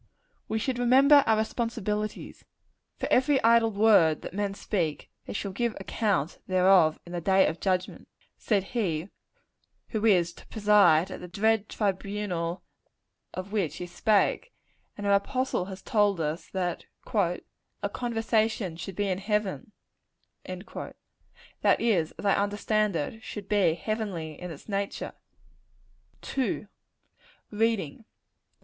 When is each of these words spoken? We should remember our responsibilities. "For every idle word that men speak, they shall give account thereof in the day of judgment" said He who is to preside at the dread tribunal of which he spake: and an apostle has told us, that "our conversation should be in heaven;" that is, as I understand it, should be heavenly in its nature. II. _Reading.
We 0.49 0.57
should 0.57 0.79
remember 0.79 1.23
our 1.27 1.37
responsibilities. 1.37 2.43
"For 2.97 3.07
every 3.11 3.39
idle 3.43 3.69
word 3.69 4.23
that 4.23 4.33
men 4.33 4.55
speak, 4.55 5.11
they 5.27 5.33
shall 5.33 5.51
give 5.51 5.75
account 5.79 6.39
thereof 6.47 6.99
in 7.05 7.11
the 7.11 7.21
day 7.21 7.45
of 7.45 7.59
judgment" 7.59 8.07
said 8.35 8.63
He 8.73 9.09
who 9.89 10.03
is 10.03 10.33
to 10.33 10.47
preside 10.47 11.11
at 11.11 11.19
the 11.19 11.27
dread 11.27 11.69
tribunal 11.69 12.63
of 13.35 13.51
which 13.51 13.77
he 13.77 13.85
spake: 13.85 14.51
and 14.97 15.05
an 15.05 15.13
apostle 15.13 15.65
has 15.65 15.83
told 15.83 16.19
us, 16.19 16.49
that 16.49 16.85
"our 17.13 17.39
conversation 17.93 18.77
should 18.77 18.95
be 18.95 19.07
in 19.07 19.19
heaven;" 19.19 19.71
that 20.43 21.79
is, 21.79 22.11
as 22.13 22.25
I 22.25 22.33
understand 22.33 22.95
it, 22.95 23.21
should 23.21 23.47
be 23.47 23.75
heavenly 23.75 24.41
in 24.41 24.49
its 24.49 24.67
nature. 24.67 25.13
II. 26.35 26.65
_Reading. 27.53 28.05